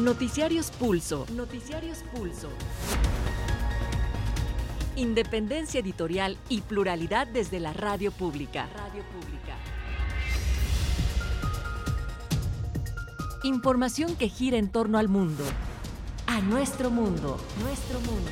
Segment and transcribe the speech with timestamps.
[0.00, 1.26] Noticiarios Pulso.
[1.36, 2.48] Noticiarios Pulso.
[4.96, 8.66] Independencia editorial y pluralidad desde la radio pública.
[8.74, 9.56] Radio pública.
[13.44, 15.44] Información que gira en torno al mundo.
[16.26, 17.38] A nuestro mundo.
[17.62, 18.30] Nuestro mundo.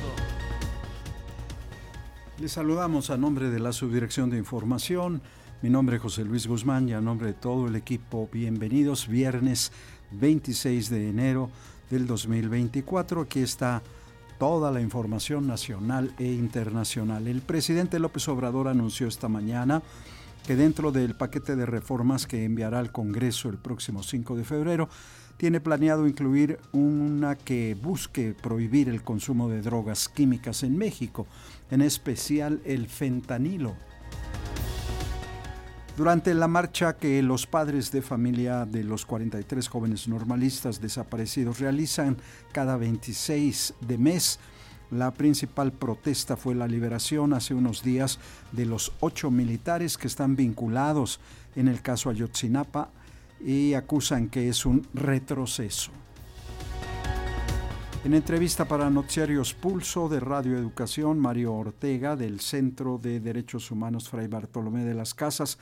[2.39, 5.21] Les saludamos a nombre de la Subdirección de Información.
[5.61, 9.71] Mi nombre es José Luis Guzmán y a nombre de todo el equipo, bienvenidos viernes
[10.11, 11.49] 26 de enero
[11.89, 13.21] del 2024.
[13.21, 13.81] Aquí está
[14.37, 17.27] toda la información nacional e internacional.
[17.27, 19.81] El presidente López Obrador anunció esta mañana
[20.45, 24.89] que dentro del paquete de reformas que enviará al Congreso el próximo 5 de febrero,
[25.37, 31.27] tiene planeado incluir una que busque prohibir el consumo de drogas químicas en México,
[31.71, 33.75] en especial el fentanilo.
[35.99, 42.15] Durante la marcha que los padres de familia de los 43 jóvenes normalistas desaparecidos realizan
[42.53, 44.39] cada 26 de mes,
[44.91, 48.17] la principal protesta fue la liberación hace unos días
[48.53, 51.19] de los ocho militares que están vinculados
[51.57, 52.91] en el caso Ayotzinapa
[53.45, 55.91] y acusan que es un retroceso.
[58.05, 64.07] En entrevista para Noticiarios Pulso de Radio Educación, Mario Ortega del Centro de Derechos Humanos
[64.07, 65.57] Fray Bartolomé de las Casas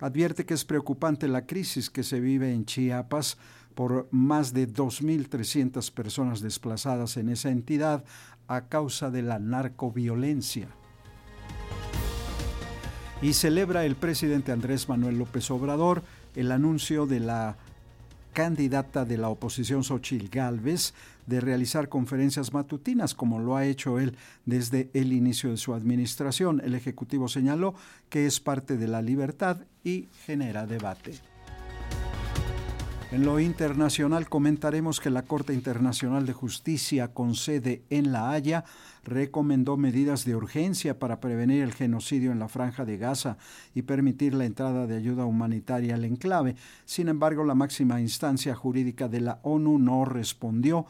[0.00, 3.38] advierte que es preocupante la crisis que se vive en Chiapas
[3.74, 8.04] por más de 2.300 personas desplazadas en esa entidad
[8.48, 10.68] a causa de la narcoviolencia.
[13.22, 16.02] Y celebra el presidente Andrés Manuel López Obrador
[16.34, 17.56] el anuncio de la
[18.34, 20.92] candidata de la oposición Xochil Gálvez
[21.26, 26.60] de realizar conferencias matutinas, como lo ha hecho él desde el inicio de su administración.
[26.64, 27.74] El Ejecutivo señaló
[28.08, 31.14] que es parte de la libertad y genera debate.
[33.12, 38.64] En lo internacional comentaremos que la Corte Internacional de Justicia con sede en La Haya
[39.04, 43.38] recomendó medidas de urgencia para prevenir el genocidio en la franja de Gaza
[43.76, 46.56] y permitir la entrada de ayuda humanitaria al enclave.
[46.84, 50.86] Sin embargo, la máxima instancia jurídica de la ONU no respondió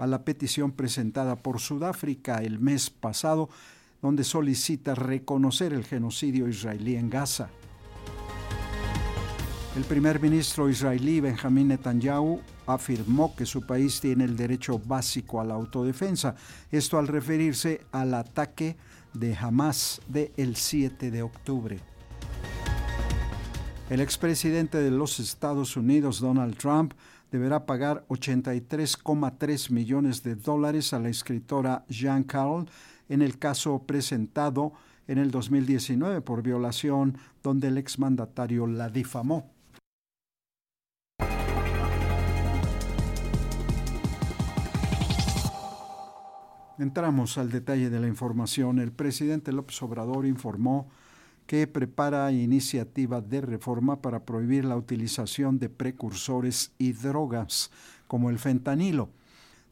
[0.00, 3.50] a la petición presentada por Sudáfrica el mes pasado,
[4.00, 7.50] donde solicita reconocer el genocidio israelí en Gaza.
[9.76, 15.44] El primer ministro israelí Benjamín Netanyahu afirmó que su país tiene el derecho básico a
[15.44, 16.34] la autodefensa,
[16.72, 18.76] esto al referirse al ataque
[19.12, 21.78] de Hamas del el 7 de octubre.
[23.90, 26.94] El expresidente de los Estados Unidos, Donald Trump,
[27.30, 32.68] deberá pagar 83,3 millones de dólares a la escritora Jean Carroll
[33.08, 34.72] en el caso presentado
[35.06, 39.50] en el 2019 por violación donde el exmandatario la difamó.
[46.78, 48.78] Entramos al detalle de la información.
[48.78, 50.88] El presidente López Obrador informó
[51.50, 57.72] que prepara iniciativa de reforma para prohibir la utilización de precursores y drogas
[58.06, 59.08] como el fentanilo.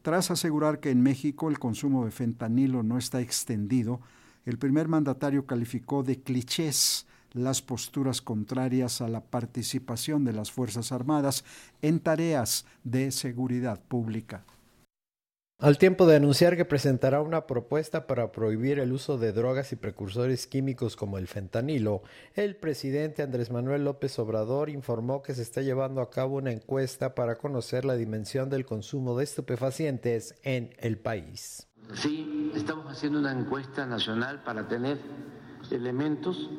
[0.01, 4.01] Tras asegurar que en México el consumo de fentanilo no está extendido,
[4.45, 10.91] el primer mandatario calificó de clichés las posturas contrarias a la participación de las Fuerzas
[10.91, 11.45] Armadas
[11.81, 14.43] en tareas de seguridad pública.
[15.61, 19.75] Al tiempo de anunciar que presentará una propuesta para prohibir el uso de drogas y
[19.75, 22.01] precursores químicos como el fentanilo,
[22.33, 27.13] el presidente Andrés Manuel López Obrador informó que se está llevando a cabo una encuesta
[27.13, 31.67] para conocer la dimensión del consumo de estupefacientes en el país.
[31.93, 34.97] Sí, estamos haciendo una encuesta nacional para tener
[35.71, 36.49] elementos.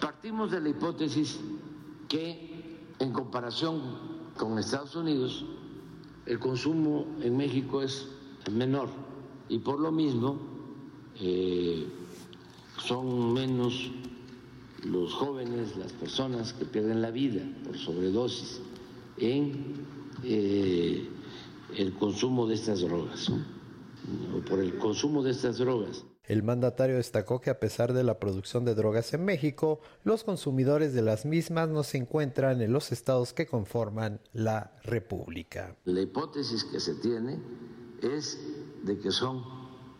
[0.00, 1.38] Partimos de la hipótesis
[2.08, 5.46] que en comparación con Estados Unidos,
[6.28, 8.06] el consumo en México es
[8.52, 8.90] menor
[9.48, 10.38] y por lo mismo
[11.18, 11.86] eh,
[12.76, 13.90] son menos
[14.84, 18.60] los jóvenes, las personas que pierden la vida por sobredosis
[19.16, 19.86] en
[20.22, 21.08] eh,
[21.76, 26.04] el consumo de estas drogas, o por el consumo de estas drogas.
[26.28, 30.92] El mandatario destacó que a pesar de la producción de drogas en México, los consumidores
[30.92, 35.74] de las mismas no se encuentran en los estados que conforman la República.
[35.86, 37.40] La hipótesis que se tiene
[38.02, 38.38] es
[38.82, 39.42] de que son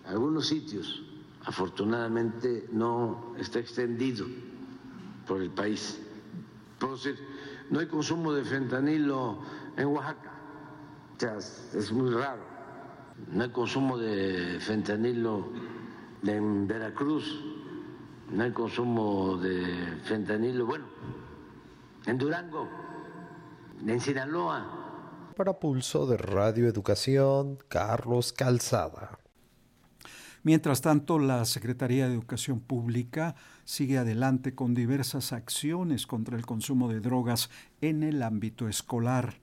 [0.05, 1.03] algunos sitios,
[1.45, 4.27] afortunadamente no está extendido
[5.27, 5.99] por el país.
[7.71, 9.39] No hay consumo de fentanilo
[9.79, 10.33] en Oaxaca,
[11.17, 12.43] o sea, es muy raro.
[13.33, 15.78] No hay consumo de fentanilo
[16.25, 17.45] en Veracruz
[18.31, 20.87] no hay consumo de fentanilo, bueno,
[22.07, 22.69] en Durango,
[23.87, 25.33] en Sinaloa.
[25.37, 29.19] Para Pulso de Radio Educación, Carlos Calzada.
[30.43, 36.89] Mientras tanto, la Secretaría de Educación Pública sigue adelante con diversas acciones contra el consumo
[36.89, 37.51] de drogas
[37.81, 39.41] en el ámbito escolar.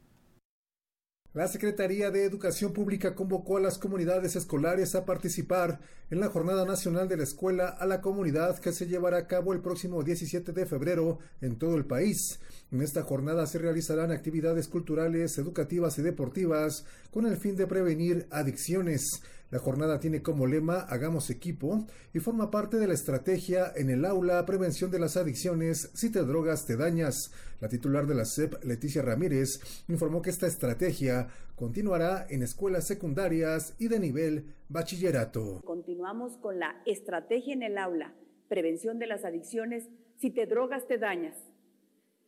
[1.36, 6.64] La Secretaría de Educación Pública convocó a las comunidades escolares a participar en la Jornada
[6.64, 10.54] Nacional de la Escuela a la Comunidad que se llevará a cabo el próximo 17
[10.54, 12.40] de febrero en todo el país.
[12.72, 18.28] En esta jornada se realizarán actividades culturales, educativas y deportivas con el fin de prevenir
[18.31, 19.20] adicciones.
[19.51, 24.03] La jornada tiene como lema Hagamos equipo y forma parte de la estrategia en el
[24.03, 27.31] aula Prevención de las Adicciones, si te drogas te dañas.
[27.62, 33.75] La titular de la SEP, Leticia Ramírez, informó que esta estrategia continuará en escuelas secundarias
[33.77, 35.62] y de nivel bachillerato.
[35.63, 38.15] Continuamos con la estrategia en el aula,
[38.50, 41.36] Prevención de las Adicciones, si te drogas te dañas.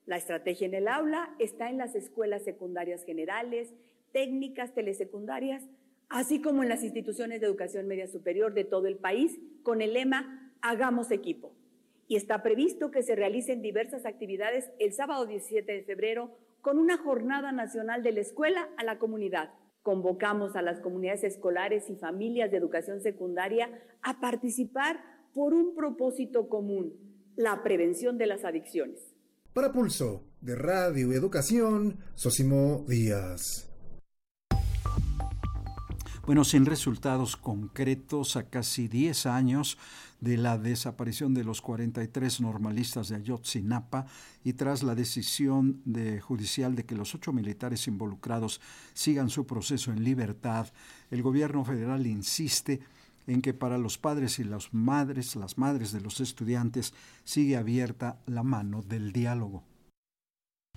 [0.05, 3.73] La estrategia en el aula está en las escuelas secundarias generales,
[4.13, 5.63] técnicas, telesecundarias,
[6.09, 9.93] así como en las instituciones de educación media superior de todo el país, con el
[9.93, 11.53] lema Hagamos equipo.
[12.07, 16.31] Y está previsto que se realicen diversas actividades el sábado 17 de febrero
[16.61, 19.51] con una jornada nacional de la escuela a la comunidad.
[19.83, 23.69] Convocamos a las comunidades escolares y familias de educación secundaria
[24.01, 24.99] a participar
[25.33, 26.93] por un propósito común,
[27.35, 28.99] la prevención de las adicciones.
[29.53, 33.76] Para Pulso de Radio Educación, Sosimo Díaz.
[36.27, 39.77] Bueno, sin resultados concretos a casi 10 años
[40.19, 44.07] de la desaparición de los 43 normalistas de Ayotzinapa
[44.43, 48.59] y tras la decisión de, judicial de que los ocho militares involucrados
[48.93, 50.67] sigan su proceso en libertad,
[51.11, 52.81] el gobierno federal insiste
[53.25, 56.93] en que para los padres y las madres, las madres de los estudiantes,
[57.23, 59.63] sigue abierta la mano del diálogo.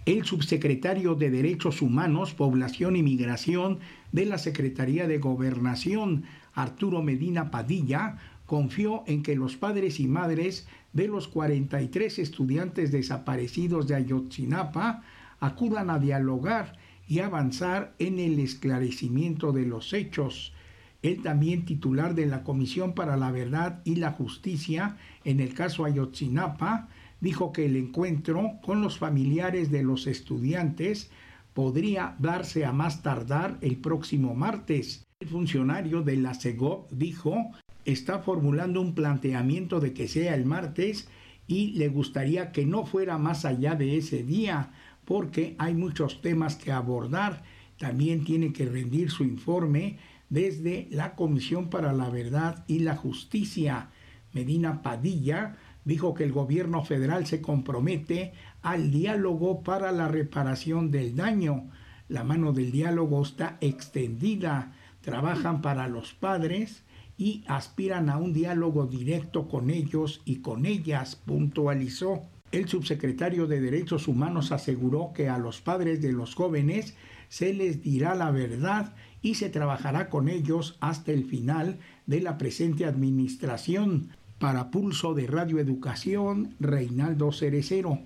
[0.07, 3.81] El subsecretario de Derechos Humanos, Población y Migración
[4.13, 6.25] de la Secretaría de Gobernación,
[6.55, 8.17] Arturo Medina Padilla,
[8.47, 15.03] confió en que los padres y madres de los 43 estudiantes desaparecidos de Ayotzinapa
[15.39, 20.55] acudan a dialogar y avanzar en el esclarecimiento de los hechos.
[21.03, 25.85] Él también titular de la Comisión para la Verdad y la Justicia en el caso
[25.85, 26.89] Ayotzinapa,
[27.21, 31.11] dijo que el encuentro con los familiares de los estudiantes
[31.55, 35.07] podría darse a más tardar el próximo martes.
[35.21, 37.51] El funcionario de la CEGOP dijo
[37.85, 41.09] está formulando un planteamiento de que sea el martes
[41.47, 44.71] y le gustaría que no fuera más allá de ese día
[45.05, 47.43] porque hay muchos temas que abordar.
[47.79, 53.89] También tiene que rendir su informe desde la Comisión para la Verdad y la Justicia.
[54.33, 58.33] Medina Padilla dijo que el gobierno federal se compromete
[58.63, 61.71] al diálogo para la reparación del daño.
[62.09, 64.73] La mano del diálogo está extendida.
[65.01, 66.83] Trabajan para los padres
[67.17, 72.23] y aspiran a un diálogo directo con ellos y con ellas, puntualizó.
[72.53, 76.97] El subsecretario de Derechos Humanos aseguró que a los padres de los jóvenes
[77.29, 82.39] se les dirá la verdad y se trabajará con ellos hasta el final de la
[82.39, 84.11] presente administración.
[84.41, 87.99] Para Pulso de Radio Educación, Reinaldo Cerecero.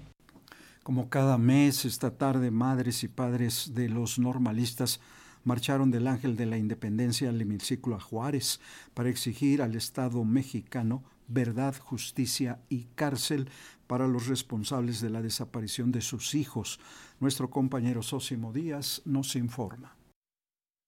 [0.83, 4.99] Como cada mes, esta tarde, madres y padres de los normalistas
[5.45, 8.59] marcharon del Ángel de la Independencia al hemiciclo a Juárez
[8.95, 13.49] para exigir al Estado mexicano verdad, justicia y cárcel
[13.87, 16.81] para los responsables de la desaparición de sus hijos.
[17.21, 19.95] Nuestro compañero Sósimo Díaz nos informa.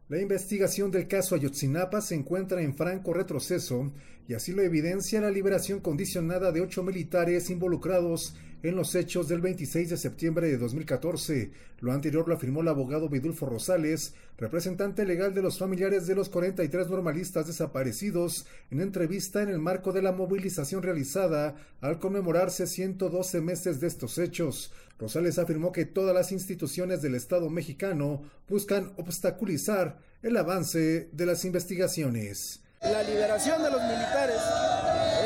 [0.08, 3.92] La investigación del caso Ayotzinapa se encuentra en franco retroceso
[4.28, 9.40] y así lo evidencia la liberación condicionada de ocho militares involucrados en los hechos del
[9.40, 11.50] 26 de septiembre de 2014.
[11.80, 16.28] Lo anterior lo afirmó el abogado Vidulfo Rosales, representante legal de los familiares de los
[16.28, 23.40] 43 normalistas desaparecidos, en entrevista en el marco de la movilización realizada al conmemorarse 112
[23.40, 24.72] meses de estos hechos.
[24.98, 31.44] Rosales afirmó que todas las instituciones del Estado mexicano buscan obstaculizar el avance de las
[31.44, 32.62] investigaciones.
[32.80, 34.40] La liberación de los militares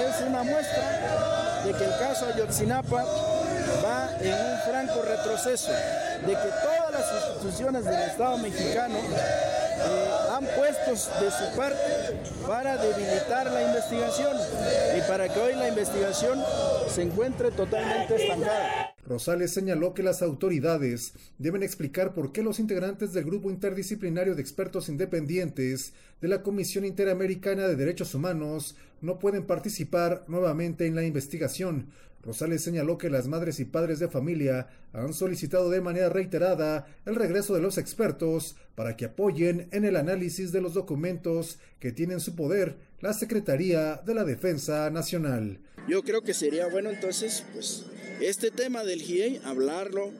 [0.09, 3.05] es una muestra de que el caso Ayotzinapa
[3.85, 10.45] va en un franco retroceso, de que todas las instituciones del Estado mexicano eh, han
[10.45, 14.37] puesto de su parte para debilitar la investigación
[14.97, 16.43] y para que hoy la investigación
[16.89, 18.90] se encuentre totalmente estancada.
[19.11, 24.41] Rosales señaló que las autoridades deben explicar por qué los integrantes del Grupo Interdisciplinario de
[24.41, 31.03] Expertos Independientes de la Comisión Interamericana de Derechos Humanos no pueden participar nuevamente en la
[31.03, 31.89] investigación.
[32.23, 37.17] Rosales señaló que las madres y padres de familia han solicitado de manera reiterada el
[37.17, 42.15] regreso de los expertos para que apoyen en el análisis de los documentos que tiene
[42.15, 45.59] en su poder la Secretaría de la Defensa Nacional.
[45.89, 47.85] Yo creo que sería bueno entonces, pues,
[48.21, 50.11] este tema del GIEI, hablarlo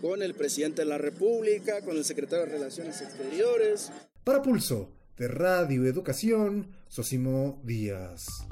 [0.00, 3.92] con el presidente de la República, con el secretario de Relaciones Exteriores.
[4.24, 8.46] Para Pulso, de Radio Educación, Sosimo Díaz.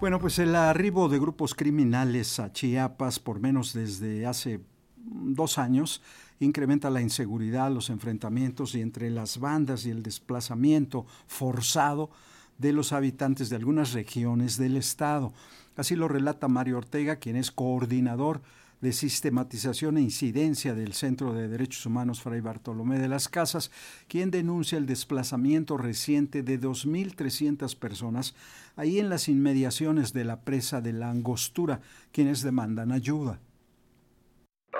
[0.00, 4.60] Bueno, pues el arribo de grupos criminales a Chiapas, por menos desde hace
[4.96, 6.02] dos años,
[6.40, 12.10] incrementa la inseguridad, los enfrentamientos y entre las bandas y el desplazamiento forzado
[12.58, 15.32] de los habitantes de algunas regiones del Estado.
[15.76, 18.40] Así lo relata Mario Ortega, quien es coordinador
[18.80, 23.70] de sistematización e incidencia del Centro de Derechos Humanos Fray Bartolomé de las Casas,
[24.08, 28.36] quien denuncia el desplazamiento reciente de 2.300 personas
[28.76, 31.80] ahí en las inmediaciones de la presa de la Angostura,
[32.12, 33.40] quienes demandan ayuda.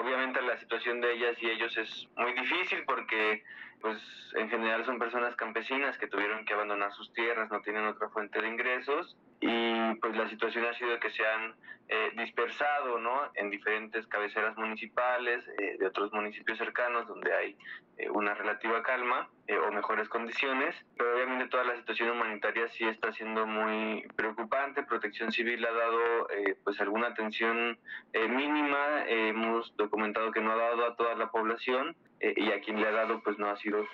[0.01, 3.43] Obviamente la situación de ellas y ellos es muy difícil porque
[3.81, 3.99] pues
[4.35, 8.41] en general son personas campesinas que tuvieron que abandonar sus tierras, no tienen otra fuente
[8.41, 11.55] de ingresos y pues la situación ha sido que se han
[11.91, 13.31] eh, dispersado ¿no?
[13.35, 17.57] en diferentes cabeceras municipales eh, de otros municipios cercanos donde hay
[17.97, 19.31] eh, una relativa calma
[19.67, 24.83] o mejores condiciones, pero obviamente toda la situación humanitaria sí está siendo muy preocupante.
[24.83, 26.29] Protección Civil ha dado
[26.65, 27.79] pues alguna atención
[28.13, 32.89] mínima, hemos documentado que no ha dado a toda la población y a quien le
[32.89, 33.85] ha dado pues no ha sido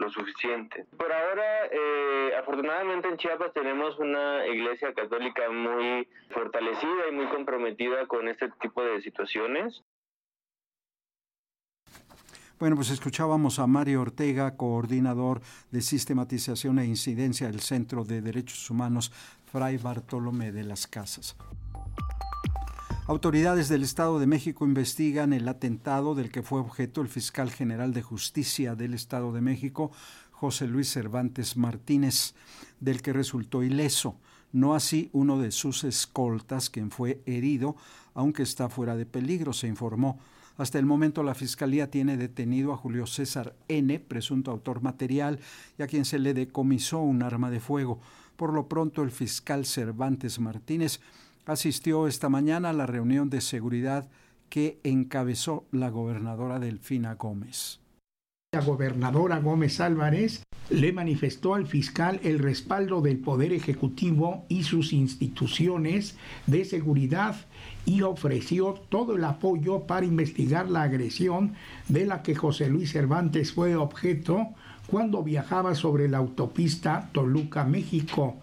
[0.00, 0.86] lo suficiente.
[0.96, 8.06] Por ahora, eh, afortunadamente en Chiapas tenemos una iglesia católica muy fortalecida y muy comprometida
[8.06, 9.82] con este tipo de situaciones.
[12.58, 15.40] Bueno, pues escuchábamos a Mario Ortega, coordinador
[15.70, 19.12] de sistematización e incidencia del Centro de Derechos Humanos
[19.50, 21.36] Fray Bartolomé de las Casas.
[23.06, 27.92] Autoridades del Estado de México investigan el atentado del que fue objeto el fiscal general
[27.92, 29.90] de justicia del Estado de México,
[30.30, 32.34] José Luis Cervantes Martínez,
[32.78, 34.16] del que resultó ileso.
[34.52, 37.76] No así uno de sus escoltas, quien fue herido,
[38.14, 40.20] aunque está fuera de peligro, se informó.
[40.56, 45.40] Hasta el momento la Fiscalía tiene detenido a Julio César N., presunto autor material,
[45.78, 48.00] y a quien se le decomisó un arma de fuego.
[48.36, 51.00] Por lo pronto el fiscal Cervantes Martínez
[51.50, 54.08] asistió esta mañana a la reunión de seguridad
[54.48, 57.80] que encabezó la gobernadora Delfina Gómez.
[58.52, 64.92] La gobernadora Gómez Álvarez le manifestó al fiscal el respaldo del Poder Ejecutivo y sus
[64.92, 66.16] instituciones
[66.46, 67.36] de seguridad
[67.86, 71.54] y ofreció todo el apoyo para investigar la agresión
[71.88, 74.48] de la que José Luis Cervantes fue objeto
[74.88, 78.40] cuando viajaba sobre la autopista Toluca-México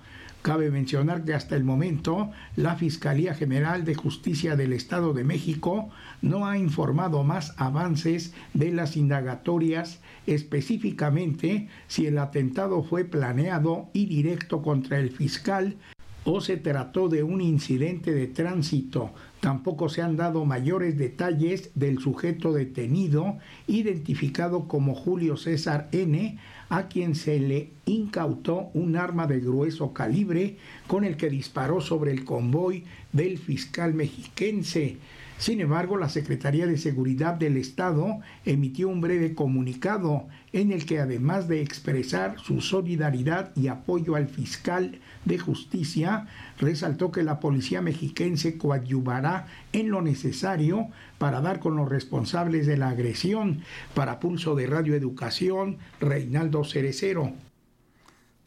[0.48, 5.90] Cabe mencionar que hasta el momento la Fiscalía General de Justicia del Estado de México
[6.22, 14.06] no ha informado más avances de las indagatorias, específicamente si el atentado fue planeado y
[14.06, 15.76] directo contra el fiscal
[16.24, 19.12] o se trató de un incidente de tránsito.
[19.42, 23.38] Tampoco se han dado mayores detalles del sujeto detenido,
[23.68, 26.38] identificado como Julio César N.,
[26.70, 30.58] a quien se le incautó un arma de grueso calibre
[30.88, 32.84] con el que disparó sobre el convoy
[33.14, 34.98] del fiscal mexiquense.
[35.38, 41.00] Sin embargo, la Secretaría de Seguridad del Estado emitió un breve comunicado en el que
[41.00, 46.26] además de expresar su solidaridad y apoyo al fiscal de justicia,
[46.58, 50.88] resaltó que la policía mexiquense coadyuvará en lo necesario
[51.20, 53.62] para dar con los responsables de la agresión.
[53.94, 57.34] Para Pulso de Radio Educación, Reinaldo Cerecero.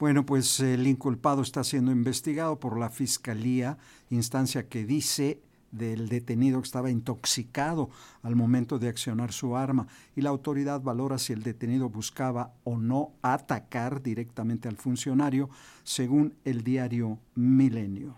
[0.00, 3.78] Bueno, pues el inculpado está siendo investigado por la Fiscalía,
[4.08, 7.90] instancia que dice del detenido que estaba intoxicado
[8.22, 9.86] al momento de accionar su arma
[10.16, 15.50] y la autoridad valora si el detenido buscaba o no atacar directamente al funcionario,
[15.82, 18.14] según el diario Milenio.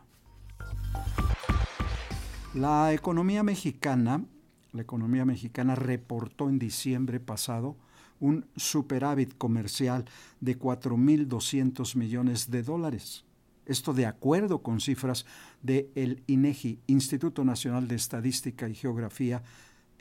[2.54, 4.25] La economía mexicana,
[4.73, 7.76] la economía mexicana reportó en diciembre pasado
[8.21, 10.04] un superávit comercial
[10.40, 13.25] de 4.200 millones de dólares
[13.66, 15.26] esto de acuerdo con cifras
[15.62, 19.42] del INEGI, Instituto Nacional de Estadística y Geografía,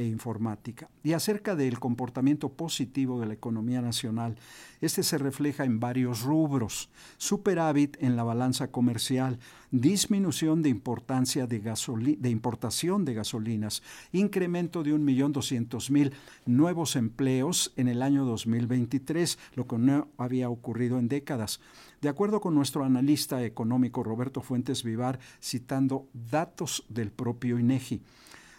[0.02, 0.90] e informática.
[1.04, 4.38] Y acerca del comportamiento positivo de la economía nacional,
[4.80, 6.90] este se refleja en varios rubros.
[7.18, 9.38] Superávit en la balanza comercial,
[9.70, 16.12] disminución de importancia de, de importación de gasolinas, incremento de 1.200.000
[16.46, 21.60] nuevos empleos en el año 2023, lo que no había ocurrido en décadas.
[22.02, 28.02] De acuerdo con nuestro analista económico Roberto Fuentes Vivar, citando datos del propio INEGI.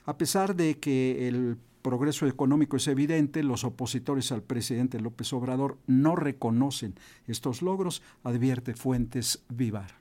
[0.05, 5.79] A pesar de que el progreso económico es evidente, los opositores al presidente López Obrador
[5.89, 6.95] no reconocen
[7.27, 10.01] estos logros, advierte Fuentes Vivar.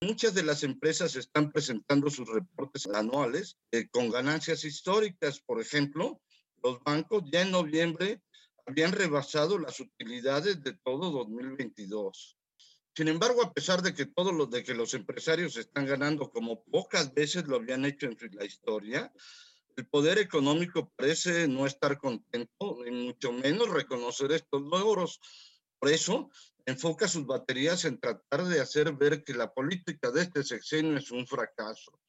[0.00, 5.40] Muchas de las empresas están presentando sus reportes anuales eh, con ganancias históricas.
[5.40, 6.18] Por ejemplo,
[6.62, 8.22] los bancos ya en noviembre
[8.64, 12.37] habían rebasado las utilidades de todo 2022.
[12.98, 16.64] Sin embargo, a pesar de que todos los de que los empresarios están ganando como
[16.64, 19.12] pocas veces lo habían hecho en la historia,
[19.76, 25.20] el poder económico parece no estar contento, ni mucho menos reconocer estos logros.
[25.78, 26.28] Por eso,
[26.66, 31.12] enfoca sus baterías en tratar de hacer ver que la política de este sexenio es
[31.12, 32.00] un fracaso,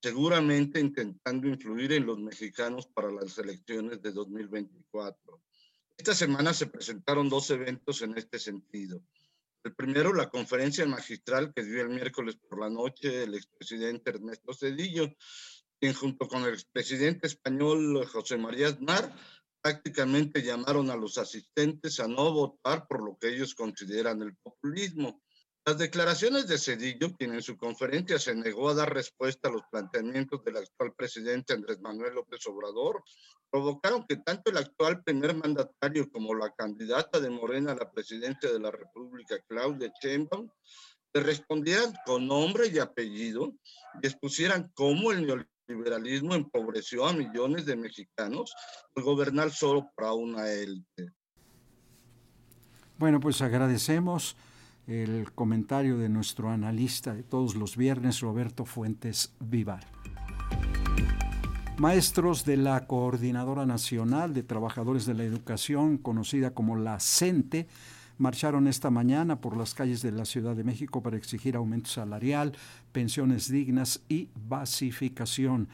[0.00, 5.42] seguramente intentando influir en los mexicanos para las elecciones de 2024.
[5.98, 9.02] Esta semana se presentaron dos eventos en este sentido.
[9.64, 14.52] El primero, la conferencia magistral que dio el miércoles por la noche el expresidente Ernesto
[14.52, 15.14] Cedillo,
[15.78, 19.14] quien junto con el expresidente español José María Aznar
[19.62, 25.22] prácticamente llamaron a los asistentes a no votar por lo que ellos consideran el populismo.
[25.64, 29.62] Las declaraciones de Cedillo, quien en su conferencia se negó a dar respuesta a los
[29.70, 33.04] planteamientos del actual presidente Andrés Manuel López Obrador,
[33.48, 38.52] provocaron que tanto el actual primer mandatario como la candidata de Morena a la presidencia
[38.52, 40.50] de la República, Claudia Sheinbaum,
[41.14, 43.54] le respondieran con nombre y apellido
[44.02, 45.24] y expusieran cómo el
[45.68, 48.52] neoliberalismo empobreció a millones de mexicanos
[48.96, 51.12] al gobernar solo para una élite.
[52.98, 54.34] Bueno, pues agradecemos
[54.92, 59.84] el comentario de nuestro analista de todos los viernes, Roberto Fuentes Vivar.
[61.78, 67.66] Maestros de la Coordinadora Nacional de Trabajadores de la Educación, conocida como la CENTE,
[68.18, 72.52] marcharon esta mañana por las calles de la Ciudad de México para exigir aumento salarial,
[72.92, 75.68] pensiones dignas y basificación.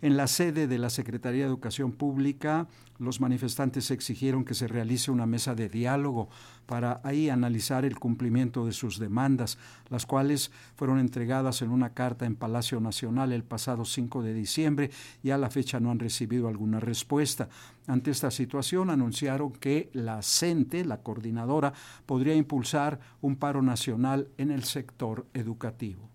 [0.00, 5.10] En la sede de la Secretaría de Educación Pública, los manifestantes exigieron que se realice
[5.10, 6.28] una mesa de diálogo
[6.66, 9.58] para ahí analizar el cumplimiento de sus demandas,
[9.88, 14.90] las cuales fueron entregadas en una carta en Palacio Nacional el pasado 5 de diciembre
[15.24, 17.48] y a la fecha no han recibido alguna respuesta.
[17.88, 21.72] Ante esta situación anunciaron que la CENTE, la coordinadora,
[22.06, 26.08] podría impulsar un paro nacional en el sector educativo.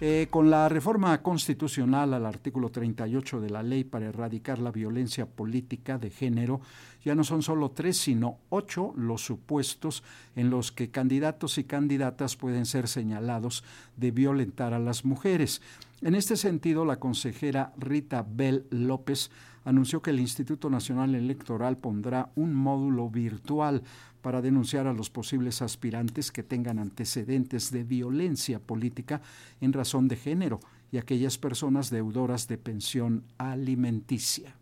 [0.00, 5.24] Eh, con la reforma constitucional al artículo 38 de la ley para erradicar la violencia
[5.24, 6.60] política de género,
[7.04, 10.02] ya no son solo tres, sino ocho los supuestos
[10.34, 13.62] en los que candidatos y candidatas pueden ser señalados
[13.96, 15.62] de violentar a las mujeres.
[16.02, 19.30] En este sentido, la consejera Rita Bell López
[19.64, 23.82] anunció que el Instituto Nacional Electoral pondrá un módulo virtual
[24.22, 29.20] para denunciar a los posibles aspirantes que tengan antecedentes de violencia política
[29.60, 30.60] en razón de género
[30.92, 34.54] y aquellas personas deudoras de pensión alimenticia.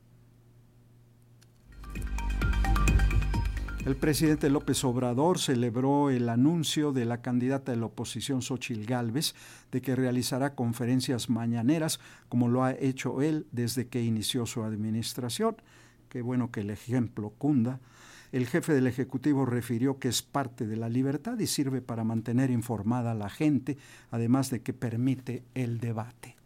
[3.84, 9.34] El presidente López Obrador celebró el anuncio de la candidata de la oposición Xochil Gálvez
[9.72, 15.56] de que realizará conferencias mañaneras, como lo ha hecho él desde que inició su administración.
[16.08, 17.80] Qué bueno que el ejemplo cunda.
[18.30, 22.52] El jefe del Ejecutivo refirió que es parte de la libertad y sirve para mantener
[22.52, 23.78] informada a la gente,
[24.12, 26.36] además de que permite el debate.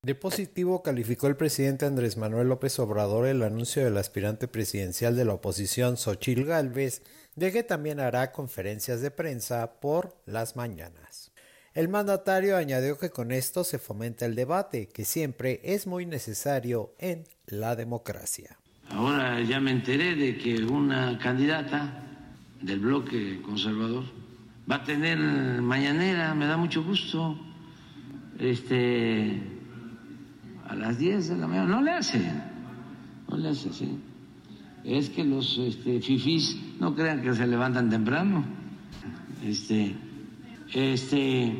[0.00, 5.24] De positivo calificó el presidente Andrés Manuel López Obrador el anuncio del aspirante presidencial de
[5.24, 7.02] la oposición, Xochil Gálvez,
[7.34, 11.32] de que también hará conferencias de prensa por las mañanas.
[11.74, 16.94] El mandatario añadió que con esto se fomenta el debate, que siempre es muy necesario
[17.00, 18.56] en la democracia.
[18.90, 22.04] Ahora ya me enteré de que una candidata
[22.62, 24.04] del bloque conservador
[24.70, 27.36] va a tener mañanera, me da mucho gusto,
[28.38, 29.57] este,
[30.68, 32.20] a las 10 de la mañana, no le hace,
[33.28, 33.98] no le hace así.
[34.84, 38.44] Es que los este, fifís no crean que se levantan temprano.
[39.44, 39.94] Este,
[40.74, 41.52] este,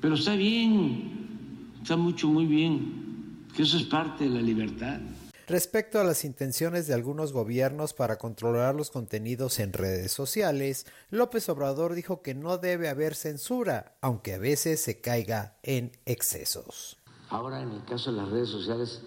[0.00, 5.00] pero está bien, está mucho, muy bien, que eso es parte de la libertad.
[5.48, 11.48] Respecto a las intenciones de algunos gobiernos para controlar los contenidos en redes sociales, López
[11.48, 17.01] Obrador dijo que no debe haber censura, aunque a veces se caiga en excesos.
[17.32, 19.00] Ahora en el caso de las redes sociales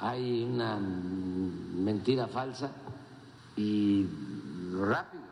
[0.00, 2.72] hay una mentira falsa
[3.56, 4.04] y
[4.72, 5.22] rápido,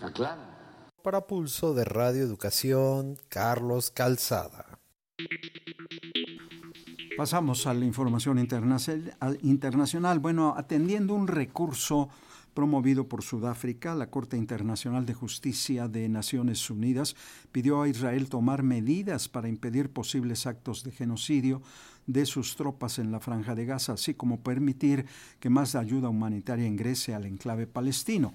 [0.00, 0.86] aclara.
[1.02, 4.78] Para Pulso de Radio Educación, Carlos Calzada.
[7.16, 10.20] Pasamos a la información internacional.
[10.20, 12.10] Bueno, atendiendo un recurso
[12.54, 17.16] promovido por Sudáfrica, la Corte Internacional de Justicia de Naciones Unidas
[17.52, 21.62] pidió a Israel tomar medidas para impedir posibles actos de genocidio
[22.06, 25.06] de sus tropas en la franja de Gaza, así como permitir
[25.40, 28.32] que más ayuda humanitaria ingrese al enclave palestino.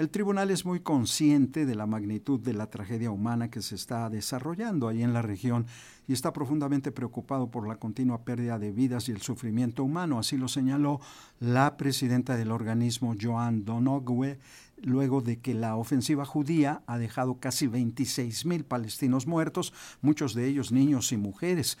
[0.00, 4.08] El tribunal es muy consciente de la magnitud de la tragedia humana que se está
[4.08, 5.66] desarrollando ahí en la región
[6.08, 10.18] y está profundamente preocupado por la continua pérdida de vidas y el sufrimiento humano.
[10.18, 11.02] Así lo señaló
[11.38, 14.38] la presidenta del organismo, Joan Donogwe,
[14.82, 20.46] luego de que la ofensiva judía ha dejado casi 26 mil palestinos muertos, muchos de
[20.46, 21.76] ellos niños y mujeres.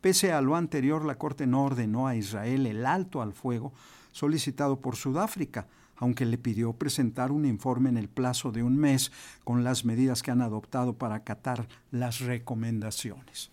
[0.00, 3.72] Pese a lo anterior, la Corte no ordenó a Israel el alto al fuego
[4.10, 5.68] solicitado por Sudáfrica
[6.00, 9.12] aunque le pidió presentar un informe en el plazo de un mes
[9.44, 13.52] con las medidas que han adoptado para acatar las recomendaciones.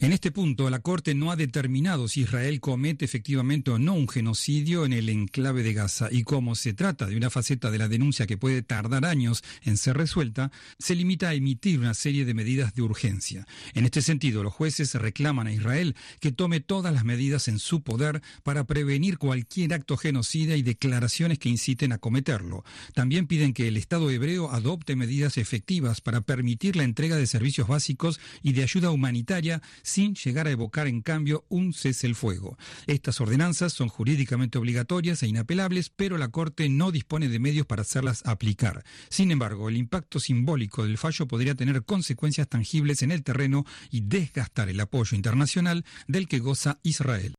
[0.00, 4.08] En este punto, la Corte no ha determinado si Israel comete efectivamente o no un
[4.08, 7.88] genocidio en el enclave de Gaza y como se trata de una faceta de la
[7.88, 12.34] denuncia que puede tardar años en ser resuelta, se limita a emitir una serie de
[12.34, 13.46] medidas de urgencia.
[13.72, 17.82] En este sentido, los jueces reclaman a Israel que tome todas las medidas en su
[17.82, 22.64] poder para prevenir cualquier acto genocida y declaraciones que inciten a cometerlo.
[22.94, 27.68] También piden que el Estado hebreo adopte medidas efectivas para permitir la entrega de servicios
[27.68, 32.58] básicos y de ayuda humanitaria sin llegar a evocar en cambio un cese el fuego.
[32.88, 37.82] Estas ordenanzas son jurídicamente obligatorias e inapelables, pero la Corte no dispone de medios para
[37.82, 38.82] hacerlas aplicar.
[39.10, 44.00] Sin embargo, el impacto simbólico del fallo podría tener consecuencias tangibles en el terreno y
[44.00, 47.34] desgastar el apoyo internacional del que goza Israel.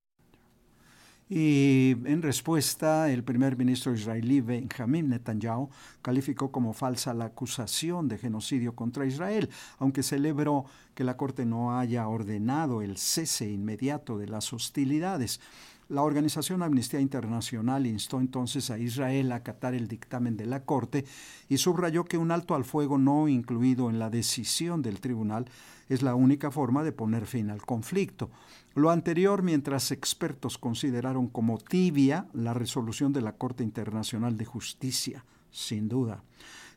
[1.27, 5.69] Y en respuesta, el primer ministro israelí Benjamin Netanyahu
[6.03, 11.79] calificó como falsa la acusación de genocidio contra Israel, aunque celebró que la Corte no
[11.79, 15.39] haya ordenado el cese inmediato de las hostilidades.
[15.88, 21.06] La organización Amnistía Internacional instó entonces a Israel a acatar el dictamen de la Corte
[21.48, 25.45] y subrayó que un alto al fuego no incluido en la decisión del tribunal
[25.88, 28.32] es la única forma de poner fin al conflicto.
[28.74, 35.24] Lo anterior mientras expertos consideraron como tibia la resolución de la Corte Internacional de Justicia,
[35.52, 36.24] sin duda.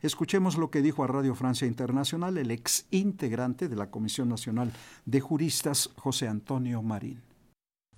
[0.03, 4.71] Escuchemos lo que dijo a Radio Francia Internacional el ex integrante de la Comisión Nacional
[5.05, 7.28] de Juristas, José Antonio Marín.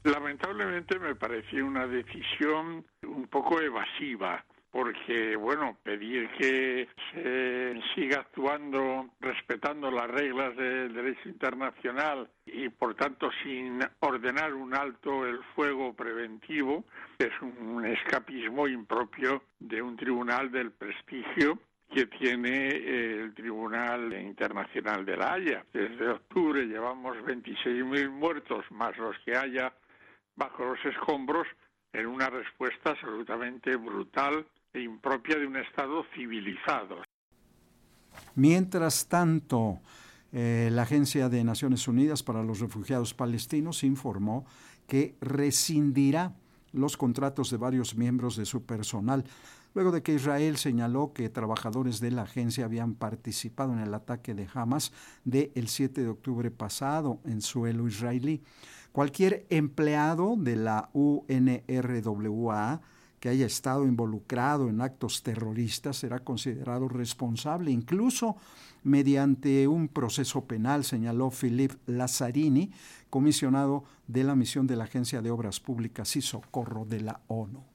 [0.04, 9.10] Lamentablemente me pareció una decisión un poco evasiva porque, bueno, pedir que se siga actuando
[9.20, 15.94] respetando las reglas del derecho internacional y, por tanto, sin ordenar un alto el fuego
[15.94, 16.86] preventivo,
[17.20, 21.60] es un escapismo impropio de un tribunal del prestigio
[21.94, 25.66] que tiene el Tribunal Internacional de la Haya.
[25.74, 29.74] Desde octubre llevamos 26.000 muertos, más los que haya
[30.36, 31.48] bajo los escombros,
[31.94, 37.04] en una respuesta absolutamente brutal e impropia de un Estado civilizado.
[38.36, 39.80] Mientras tanto,
[40.32, 44.46] eh, la Agencia de Naciones Unidas para los Refugiados Palestinos informó
[44.88, 46.34] que rescindirá
[46.72, 49.26] los contratos de varios miembros de su personal,
[49.74, 54.34] luego de que Israel señaló que trabajadores de la agencia habían participado en el ataque
[54.34, 54.94] de Hamas
[55.26, 58.42] del 7 de octubre pasado en suelo israelí.
[58.92, 62.82] Cualquier empleado de la UNRWA
[63.22, 68.36] que haya estado involucrado en actos terroristas será considerado responsable, incluso
[68.84, 72.72] mediante un proceso penal, señaló Philippe Lazzarini,
[73.10, 77.71] comisionado de la misión de la Agencia de Obras Públicas y Socorro de la ONU.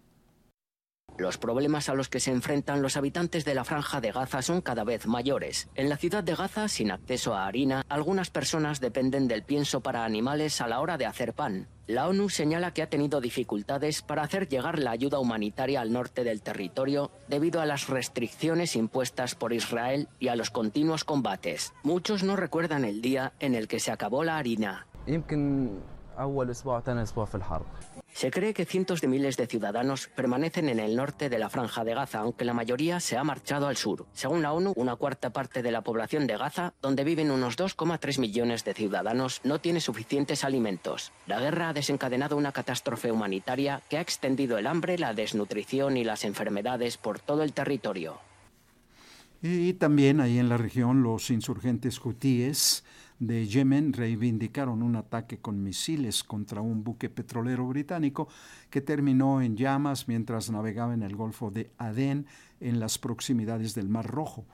[1.19, 4.61] Los problemas a los que se enfrentan los habitantes de la franja de Gaza son
[4.61, 5.69] cada vez mayores.
[5.75, 10.05] En la ciudad de Gaza, sin acceso a harina, algunas personas dependen del pienso para
[10.05, 11.69] animales a la hora de hacer pan.
[11.87, 16.25] La ONU señala que ha tenido dificultades para hacer llegar la ayuda humanitaria al norte
[16.25, 21.73] del territorio debido a las restricciones impuestas por Israel y a los continuos combates.
[21.83, 24.87] Muchos no recuerdan el día en el que se acabó la harina.
[28.13, 31.85] Se cree que cientos de miles de ciudadanos permanecen en el norte de la franja
[31.85, 34.07] de Gaza, aunque la mayoría se ha marchado al sur.
[34.15, 38.19] Según la ONU, una cuarta parte de la población de Gaza, donde viven unos 2,3
[38.19, 41.13] millones de ciudadanos, no tiene suficientes alimentos.
[41.27, 46.05] La guerra ha desencadenado una catástrofe humanitaria que ha extendido el hambre, la desnutrición y
[46.05, 48.19] las enfermedades por todo el territorio.
[49.43, 52.85] Y también ahí en la región los insurgentes hutíes
[53.19, 58.29] de Yemen reivindicaron un ataque con misiles contra un buque petrolero británico
[58.71, 62.27] que terminó en llamas mientras navegaba en el Golfo de Adén
[62.61, 64.45] en las proximidades del Mar Rojo.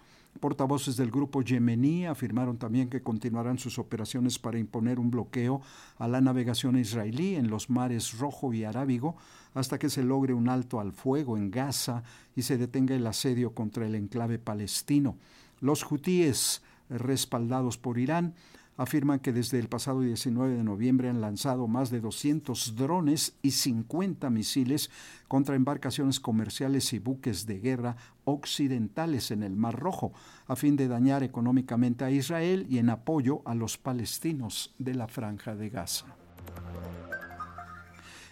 [0.40, 5.60] Portavoces del grupo yemení afirmaron también que continuarán sus operaciones para imponer un bloqueo
[5.98, 9.16] a la navegación israelí en los mares Rojo y Arábigo
[9.54, 12.02] hasta que se logre un alto al fuego en Gaza
[12.34, 15.16] y se detenga el asedio contra el enclave palestino.
[15.60, 16.62] Los hutíes,
[16.98, 18.34] respaldados por Irán,
[18.76, 23.50] afirman que desde el pasado 19 de noviembre han lanzado más de 200 drones y
[23.50, 24.90] 50 misiles
[25.28, 30.12] contra embarcaciones comerciales y buques de guerra occidentales en el Mar Rojo,
[30.46, 35.08] a fin de dañar económicamente a Israel y en apoyo a los palestinos de la
[35.08, 36.06] franja de Gaza.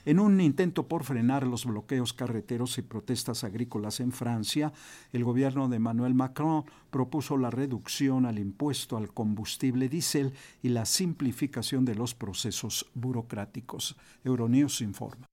[0.05, 4.73] En un intento por frenar los bloqueos carreteros y protestas agrícolas en Francia,
[5.13, 10.33] el gobierno de Emmanuel Macron propuso la reducción al impuesto al combustible diésel
[10.63, 13.97] y la simplificación de los procesos burocráticos.
[14.25, 15.27] Euronews informa.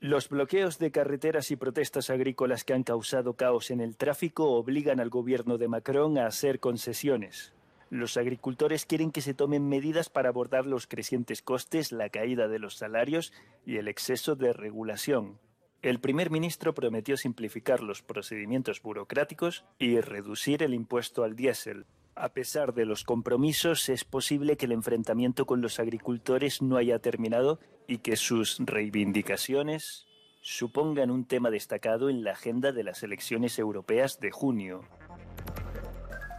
[0.00, 5.00] Los bloqueos de carreteras y protestas agrícolas que han causado caos en el tráfico obligan
[5.00, 7.54] al gobierno de Macron a hacer concesiones.
[7.94, 12.58] Los agricultores quieren que se tomen medidas para abordar los crecientes costes, la caída de
[12.58, 13.32] los salarios
[13.64, 15.38] y el exceso de regulación.
[15.80, 21.86] El primer ministro prometió simplificar los procedimientos burocráticos y reducir el impuesto al diésel.
[22.16, 26.98] A pesar de los compromisos, es posible que el enfrentamiento con los agricultores no haya
[26.98, 30.08] terminado y que sus reivindicaciones
[30.40, 34.82] supongan un tema destacado en la agenda de las elecciones europeas de junio.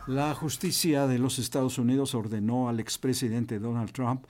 [0.07, 4.25] La justicia de los Estados Unidos ordenó al expresidente Donald Trump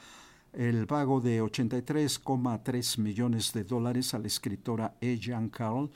[0.54, 5.18] el pago de 83,3 millones de dólares a la escritora E.
[5.18, 5.92] Jean Carroll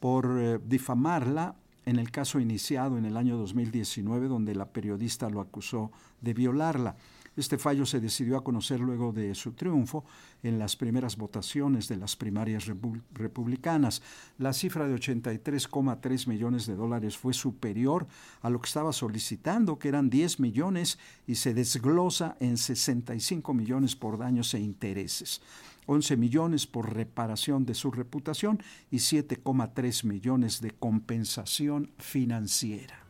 [0.00, 5.42] por eh, difamarla en el caso iniciado en el año 2019 donde la periodista lo
[5.42, 6.96] acusó de violarla.
[7.38, 10.04] Este fallo se decidió a conocer luego de su triunfo
[10.42, 12.66] en las primeras votaciones de las primarias
[13.12, 14.02] republicanas.
[14.38, 18.08] La cifra de 83,3 millones de dólares fue superior
[18.42, 20.98] a lo que estaba solicitando, que eran 10 millones,
[21.28, 25.40] y se desglosa en 65 millones por daños e intereses.
[25.86, 33.07] 11 millones por reparación de su reputación y 7,3 millones de compensación financiera.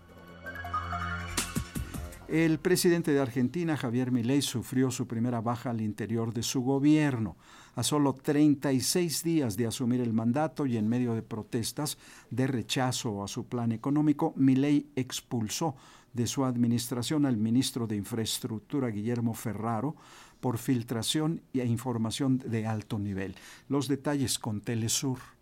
[2.28, 7.38] El presidente de Argentina, Javier Milei, sufrió su primera baja al interior de su gobierno.
[7.74, 11.96] A solo 36 días de asumir el mandato y en medio de protestas
[12.28, 15.74] de rechazo a su plan económico, Milei expulsó
[16.12, 19.96] de su administración al ministro de Infraestructura, Guillermo Ferraro,
[20.40, 23.36] por filtración e información de alto nivel.
[23.70, 25.37] Los detalles con Telesur.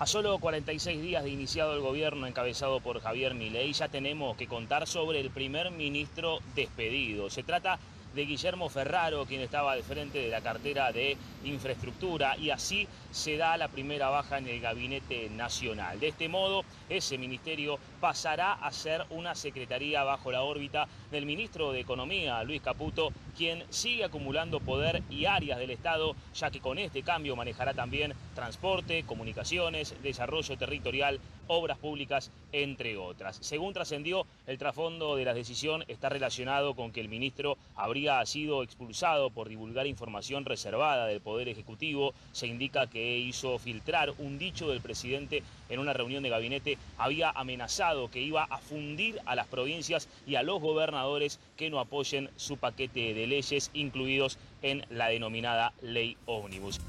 [0.00, 4.46] A solo 46 días de iniciado el gobierno encabezado por Javier Milei, ya tenemos que
[4.46, 7.30] contar sobre el primer ministro despedido.
[7.30, 7.80] Se trata
[8.14, 13.36] de Guillermo Ferraro, quien estaba al frente de la cartera de infraestructura, y así se
[13.36, 15.98] da la primera baja en el gabinete nacional.
[15.98, 21.72] De este modo, ese ministerio pasará a ser una secretaría bajo la órbita del ministro
[21.72, 26.78] de Economía, Luis Caputo, quien sigue acumulando poder y áreas del Estado, ya que con
[26.78, 33.38] este cambio manejará también transporte, comunicaciones, desarrollo territorial, obras públicas, entre otras.
[33.40, 38.62] Según trascendió, el trasfondo de la decisión está relacionado con que el ministro habría sido
[38.62, 42.12] expulsado por divulgar información reservada del Poder Ejecutivo.
[42.32, 47.30] Se indica que hizo filtrar un dicho del presidente en una reunión de gabinete, había
[47.30, 52.30] amenazado que iba a fundir a las provincias y a los gobernadores que no apoyen
[52.36, 56.80] su paquete de leyes incluidos en la denominada ley ómnibus.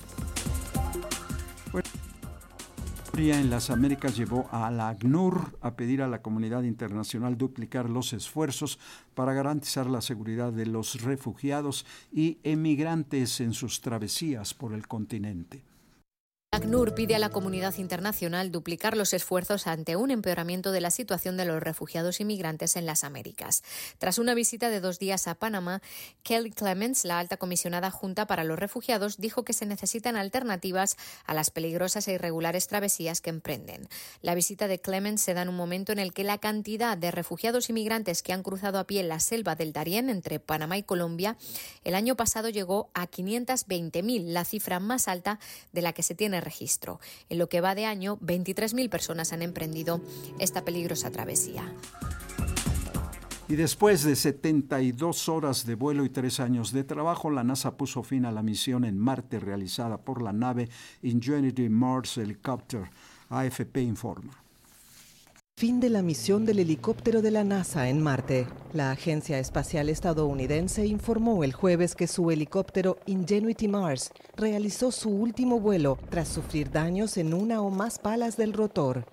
[3.27, 8.13] en las Américas llevó a la ACNUR a pedir a la comunidad internacional duplicar los
[8.13, 8.79] esfuerzos
[9.13, 15.68] para garantizar la seguridad de los refugiados y emigrantes en sus travesías por el continente.
[16.51, 21.37] ACNUR pide a la comunidad internacional duplicar los esfuerzos ante un empeoramiento de la situación
[21.37, 23.63] de los refugiados inmigrantes en las Américas.
[23.99, 25.83] Tras una visita de dos días a Panamá,
[26.23, 31.35] Kelly Clements, la alta comisionada junta para los refugiados, dijo que se necesitan alternativas a
[31.35, 33.87] las peligrosas e irregulares travesías que emprenden.
[34.23, 37.11] La visita de Clements se da en un momento en el que la cantidad de
[37.11, 41.37] refugiados inmigrantes que han cruzado a pie la selva del Darién entre Panamá y Colombia
[41.83, 45.39] el año pasado llegó a 520.000, la cifra más alta
[45.73, 46.99] de la que se tiene registro.
[47.29, 50.01] En lo que va de año, 23.000 personas han emprendido
[50.39, 51.63] esta peligrosa travesía.
[53.49, 58.03] Y después de 72 horas de vuelo y tres años de trabajo, la NASA puso
[58.03, 60.69] fin a la misión en Marte realizada por la nave
[61.01, 62.91] Ingenuity Mars Helicopter.
[63.29, 64.38] AFP informa.
[65.59, 68.47] Fin de la misión del helicóptero de la NASA en Marte.
[68.71, 75.59] La Agencia Espacial Estadounidense informó el jueves que su helicóptero Ingenuity Mars realizó su último
[75.59, 79.03] vuelo tras sufrir daños en una o más palas del rotor.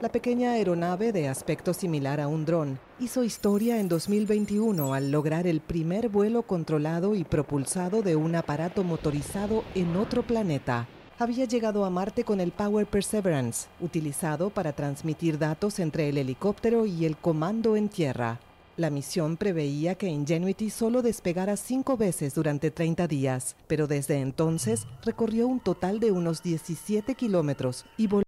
[0.00, 5.46] La pequeña aeronave de aspecto similar a un dron hizo historia en 2021 al lograr
[5.46, 11.84] el primer vuelo controlado y propulsado de un aparato motorizado en otro planeta había llegado
[11.84, 17.16] a Marte con el Power Perseverance, utilizado para transmitir datos entre el helicóptero y el
[17.16, 18.38] comando en tierra.
[18.76, 24.86] La misión preveía que Ingenuity solo despegara cinco veces durante 30 días, pero desde entonces
[25.02, 28.26] recorrió un total de unos 17 kilómetros y volvió.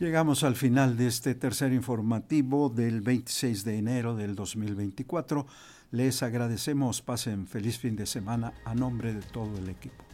[0.00, 5.46] Llegamos al final de este tercer informativo del 26 de enero del 2024.
[5.92, 10.04] Les agradecemos, pasen feliz fin de semana a nombre de todo el equipo.